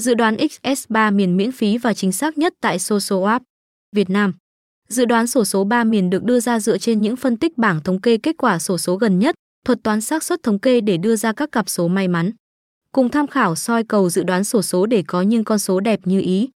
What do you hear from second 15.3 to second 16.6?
con số đẹp như ý.